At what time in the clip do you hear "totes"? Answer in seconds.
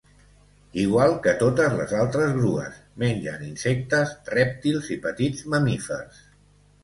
1.41-1.75